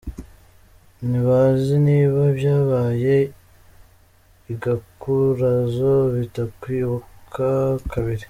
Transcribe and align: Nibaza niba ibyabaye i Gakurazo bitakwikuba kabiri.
Nibaza 1.07 1.73
niba 1.87 2.19
ibyabaye 2.31 3.17
i 4.51 4.53
Gakurazo 4.63 5.93
bitakwikuba 6.15 7.51
kabiri. 7.91 8.19